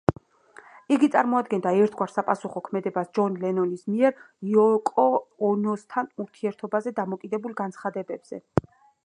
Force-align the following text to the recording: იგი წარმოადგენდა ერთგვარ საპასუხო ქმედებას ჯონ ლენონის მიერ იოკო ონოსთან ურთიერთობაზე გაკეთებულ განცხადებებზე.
იგი 0.93 1.09
წარმოადგენდა 1.15 1.73
ერთგვარ 1.81 2.13
საპასუხო 2.13 2.63
ქმედებას 2.69 3.11
ჯონ 3.19 3.37
ლენონის 3.43 3.85
მიერ 3.91 4.25
იოკო 4.55 5.07
ონოსთან 5.51 6.11
ურთიერთობაზე 6.25 6.97
გაკეთებულ 7.03 7.57
განცხადებებზე. 7.63 8.43